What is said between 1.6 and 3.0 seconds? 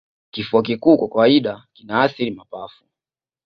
kinaathiri mapafu